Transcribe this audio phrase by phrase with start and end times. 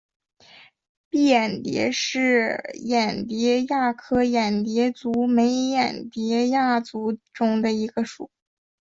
[1.11, 8.31] 蔽眼蝶属是眼蝶亚科眼蝶族眉眼蝶亚族中的一个属。